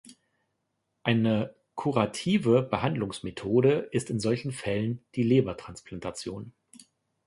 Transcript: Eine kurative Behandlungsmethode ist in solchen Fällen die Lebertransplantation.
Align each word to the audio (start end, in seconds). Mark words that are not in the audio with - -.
Eine 1.03 1.55
kurative 1.75 2.63
Behandlungsmethode 2.63 3.87
ist 3.91 4.09
in 4.09 4.19
solchen 4.19 4.51
Fällen 4.51 5.05
die 5.13 5.21
Lebertransplantation. 5.21 6.53